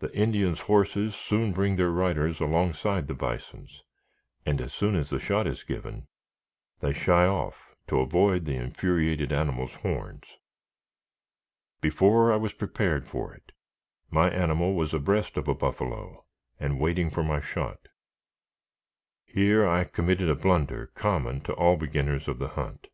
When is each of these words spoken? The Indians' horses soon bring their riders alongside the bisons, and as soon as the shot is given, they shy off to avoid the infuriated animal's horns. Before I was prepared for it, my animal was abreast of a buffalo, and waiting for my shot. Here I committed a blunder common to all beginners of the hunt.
The 0.00 0.14
Indians' 0.14 0.60
horses 0.60 1.14
soon 1.16 1.54
bring 1.54 1.76
their 1.76 1.88
riders 1.90 2.38
alongside 2.38 3.06
the 3.08 3.14
bisons, 3.14 3.82
and 4.44 4.60
as 4.60 4.74
soon 4.74 4.94
as 4.94 5.08
the 5.08 5.18
shot 5.18 5.46
is 5.46 5.62
given, 5.62 6.06
they 6.80 6.92
shy 6.92 7.24
off 7.26 7.74
to 7.86 8.00
avoid 8.00 8.44
the 8.44 8.56
infuriated 8.56 9.32
animal's 9.32 9.76
horns. 9.76 10.26
Before 11.80 12.30
I 12.30 12.36
was 12.36 12.52
prepared 12.52 13.06
for 13.08 13.32
it, 13.32 13.52
my 14.10 14.28
animal 14.28 14.74
was 14.74 14.92
abreast 14.92 15.38
of 15.38 15.48
a 15.48 15.54
buffalo, 15.54 16.26
and 16.60 16.78
waiting 16.78 17.08
for 17.08 17.22
my 17.22 17.40
shot. 17.40 17.88
Here 19.24 19.66
I 19.66 19.84
committed 19.84 20.28
a 20.28 20.34
blunder 20.34 20.88
common 20.94 21.40
to 21.44 21.54
all 21.54 21.78
beginners 21.78 22.28
of 22.28 22.38
the 22.38 22.48
hunt. 22.48 22.88